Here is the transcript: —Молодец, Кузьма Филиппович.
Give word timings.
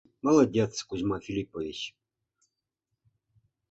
—Молодец, 0.25 0.73
Кузьма 0.89 1.17
Филиппович. 1.25 1.79